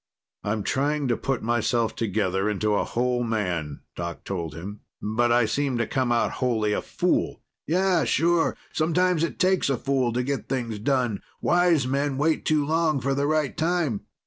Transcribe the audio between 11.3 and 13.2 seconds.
wise men wait too long for